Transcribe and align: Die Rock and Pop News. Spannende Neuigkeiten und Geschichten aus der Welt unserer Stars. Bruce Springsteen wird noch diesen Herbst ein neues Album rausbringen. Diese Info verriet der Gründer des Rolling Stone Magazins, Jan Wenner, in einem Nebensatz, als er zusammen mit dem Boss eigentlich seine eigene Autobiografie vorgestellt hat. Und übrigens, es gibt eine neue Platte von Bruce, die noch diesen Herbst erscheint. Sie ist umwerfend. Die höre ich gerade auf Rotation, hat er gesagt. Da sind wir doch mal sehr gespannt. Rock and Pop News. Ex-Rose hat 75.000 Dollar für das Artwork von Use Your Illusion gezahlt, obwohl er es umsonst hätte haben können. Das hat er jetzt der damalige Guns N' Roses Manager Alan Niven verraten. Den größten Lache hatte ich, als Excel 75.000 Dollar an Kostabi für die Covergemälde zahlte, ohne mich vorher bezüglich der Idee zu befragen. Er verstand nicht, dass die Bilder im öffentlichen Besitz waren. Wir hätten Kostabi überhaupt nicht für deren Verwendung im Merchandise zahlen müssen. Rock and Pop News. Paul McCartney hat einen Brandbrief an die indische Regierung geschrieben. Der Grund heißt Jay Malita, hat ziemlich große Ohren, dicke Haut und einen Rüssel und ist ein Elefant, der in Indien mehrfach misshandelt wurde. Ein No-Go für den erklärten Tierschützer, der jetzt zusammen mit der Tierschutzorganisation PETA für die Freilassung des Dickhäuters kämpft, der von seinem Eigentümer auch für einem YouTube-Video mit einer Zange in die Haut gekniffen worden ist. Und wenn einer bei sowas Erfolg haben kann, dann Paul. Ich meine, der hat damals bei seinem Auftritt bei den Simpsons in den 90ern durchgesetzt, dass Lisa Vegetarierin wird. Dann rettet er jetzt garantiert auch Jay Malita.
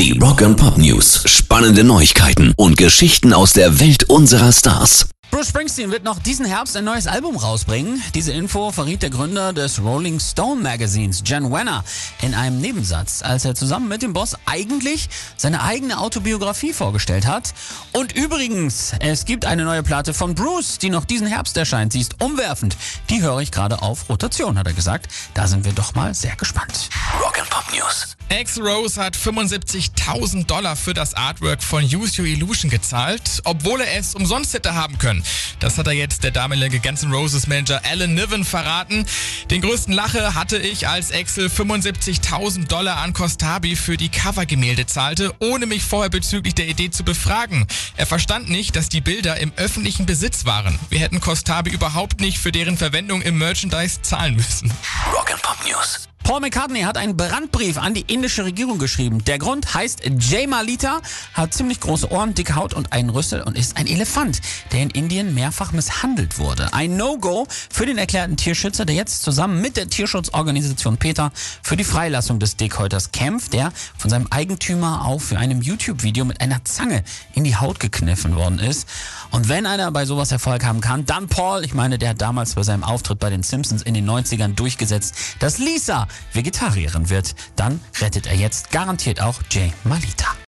Die 0.00 0.18
Rock 0.18 0.40
and 0.40 0.56
Pop 0.56 0.78
News. 0.78 1.24
Spannende 1.26 1.84
Neuigkeiten 1.84 2.54
und 2.56 2.78
Geschichten 2.78 3.34
aus 3.34 3.52
der 3.52 3.80
Welt 3.80 4.04
unserer 4.04 4.50
Stars. 4.50 5.10
Bruce 5.30 5.48
Springsteen 5.48 5.90
wird 5.90 6.04
noch 6.04 6.18
diesen 6.18 6.46
Herbst 6.46 6.74
ein 6.78 6.84
neues 6.84 7.06
Album 7.06 7.36
rausbringen. 7.36 8.02
Diese 8.14 8.32
Info 8.32 8.70
verriet 8.70 9.02
der 9.02 9.10
Gründer 9.10 9.52
des 9.52 9.78
Rolling 9.82 10.18
Stone 10.18 10.62
Magazins, 10.62 11.22
Jan 11.26 11.52
Wenner, 11.52 11.84
in 12.22 12.32
einem 12.32 12.62
Nebensatz, 12.62 13.20
als 13.20 13.44
er 13.44 13.54
zusammen 13.54 13.88
mit 13.88 14.00
dem 14.00 14.14
Boss 14.14 14.36
eigentlich 14.46 15.10
seine 15.36 15.62
eigene 15.62 15.98
Autobiografie 15.98 16.72
vorgestellt 16.72 17.26
hat. 17.26 17.52
Und 17.92 18.12
übrigens, 18.12 18.94
es 19.00 19.26
gibt 19.26 19.44
eine 19.44 19.64
neue 19.64 19.82
Platte 19.82 20.14
von 20.14 20.34
Bruce, 20.34 20.78
die 20.78 20.88
noch 20.88 21.04
diesen 21.04 21.26
Herbst 21.26 21.58
erscheint. 21.58 21.92
Sie 21.92 22.00
ist 22.00 22.22
umwerfend. 22.22 22.74
Die 23.10 23.20
höre 23.20 23.40
ich 23.40 23.52
gerade 23.52 23.82
auf 23.82 24.08
Rotation, 24.08 24.56
hat 24.56 24.66
er 24.66 24.72
gesagt. 24.72 25.08
Da 25.34 25.46
sind 25.46 25.66
wir 25.66 25.72
doch 25.72 25.94
mal 25.94 26.14
sehr 26.14 26.36
gespannt. 26.36 26.88
Rock 27.22 27.38
and 27.38 27.50
Pop 27.50 27.66
News. 27.76 28.16
Ex-Rose 28.30 29.02
hat 29.02 29.16
75.000 29.16 30.46
Dollar 30.46 30.76
für 30.76 30.94
das 30.94 31.14
Artwork 31.14 31.64
von 31.64 31.82
Use 31.82 32.22
Your 32.22 32.28
Illusion 32.28 32.70
gezahlt, 32.70 33.42
obwohl 33.42 33.80
er 33.80 33.98
es 33.98 34.14
umsonst 34.14 34.54
hätte 34.54 34.74
haben 34.74 34.98
können. 34.98 35.24
Das 35.58 35.76
hat 35.78 35.88
er 35.88 35.94
jetzt 35.94 36.22
der 36.22 36.30
damalige 36.30 36.78
Guns 36.78 37.02
N' 37.02 37.12
Roses 37.12 37.48
Manager 37.48 37.82
Alan 37.84 38.14
Niven 38.14 38.44
verraten. 38.44 39.04
Den 39.50 39.60
größten 39.60 39.92
Lache 39.92 40.36
hatte 40.36 40.58
ich, 40.58 40.86
als 40.86 41.10
Excel 41.10 41.48
75.000 41.48 42.68
Dollar 42.68 42.98
an 42.98 43.14
Kostabi 43.14 43.74
für 43.74 43.96
die 43.96 44.10
Covergemälde 44.10 44.86
zahlte, 44.86 45.34
ohne 45.40 45.66
mich 45.66 45.82
vorher 45.82 46.10
bezüglich 46.10 46.54
der 46.54 46.68
Idee 46.68 46.90
zu 46.90 47.02
befragen. 47.02 47.66
Er 47.96 48.06
verstand 48.06 48.48
nicht, 48.48 48.76
dass 48.76 48.88
die 48.88 49.00
Bilder 49.00 49.38
im 49.38 49.52
öffentlichen 49.56 50.06
Besitz 50.06 50.44
waren. 50.44 50.78
Wir 50.88 51.00
hätten 51.00 51.20
Kostabi 51.20 51.70
überhaupt 51.70 52.20
nicht 52.20 52.38
für 52.38 52.52
deren 52.52 52.78
Verwendung 52.78 53.22
im 53.22 53.38
Merchandise 53.38 54.02
zahlen 54.02 54.36
müssen. 54.36 54.72
Rock 55.12 55.32
and 55.32 55.42
Pop 55.42 55.58
News. 55.66 56.08
Paul 56.30 56.42
McCartney 56.42 56.82
hat 56.82 56.96
einen 56.96 57.16
Brandbrief 57.16 57.76
an 57.76 57.92
die 57.92 58.02
indische 58.02 58.44
Regierung 58.44 58.78
geschrieben. 58.78 59.24
Der 59.24 59.40
Grund 59.40 59.74
heißt 59.74 60.02
Jay 60.20 60.46
Malita, 60.46 61.00
hat 61.34 61.52
ziemlich 61.52 61.80
große 61.80 62.08
Ohren, 62.12 62.34
dicke 62.34 62.54
Haut 62.54 62.72
und 62.72 62.92
einen 62.92 63.10
Rüssel 63.10 63.42
und 63.42 63.58
ist 63.58 63.76
ein 63.76 63.88
Elefant, 63.88 64.40
der 64.70 64.82
in 64.82 64.90
Indien 64.90 65.34
mehrfach 65.34 65.72
misshandelt 65.72 66.38
wurde. 66.38 66.72
Ein 66.72 66.96
No-Go 66.96 67.48
für 67.68 67.84
den 67.84 67.98
erklärten 67.98 68.36
Tierschützer, 68.36 68.84
der 68.84 68.94
jetzt 68.94 69.22
zusammen 69.22 69.60
mit 69.60 69.76
der 69.76 69.88
Tierschutzorganisation 69.88 70.98
PETA 70.98 71.32
für 71.64 71.76
die 71.76 71.82
Freilassung 71.82 72.38
des 72.38 72.54
Dickhäuters 72.54 73.10
kämpft, 73.10 73.52
der 73.52 73.72
von 73.98 74.08
seinem 74.08 74.28
Eigentümer 74.30 75.06
auch 75.06 75.20
für 75.20 75.36
einem 75.36 75.60
YouTube-Video 75.60 76.24
mit 76.24 76.40
einer 76.40 76.64
Zange 76.64 77.02
in 77.34 77.42
die 77.42 77.56
Haut 77.56 77.80
gekniffen 77.80 78.36
worden 78.36 78.60
ist. 78.60 78.86
Und 79.32 79.48
wenn 79.48 79.66
einer 79.66 79.90
bei 79.90 80.04
sowas 80.04 80.30
Erfolg 80.30 80.64
haben 80.64 80.80
kann, 80.80 81.06
dann 81.06 81.26
Paul. 81.26 81.64
Ich 81.64 81.74
meine, 81.74 81.98
der 81.98 82.10
hat 82.10 82.20
damals 82.20 82.54
bei 82.54 82.62
seinem 82.62 82.84
Auftritt 82.84 83.18
bei 83.18 83.30
den 83.30 83.42
Simpsons 83.42 83.82
in 83.82 83.94
den 83.94 84.08
90ern 84.08 84.54
durchgesetzt, 84.54 85.16
dass 85.40 85.58
Lisa 85.58 86.06
Vegetarierin 86.32 87.10
wird. 87.10 87.34
Dann 87.56 87.80
rettet 88.00 88.26
er 88.26 88.36
jetzt 88.36 88.70
garantiert 88.70 89.20
auch 89.20 89.40
Jay 89.50 89.72
Malita. 89.84 90.29